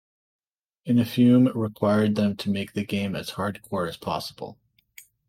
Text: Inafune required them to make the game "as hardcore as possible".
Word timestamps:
Inafune 0.87 1.53
required 1.53 2.15
them 2.15 2.35
to 2.37 2.49
make 2.49 2.73
the 2.73 2.83
game 2.83 3.15
"as 3.15 3.29
hardcore 3.33 3.87
as 3.87 3.97
possible". 3.97 4.57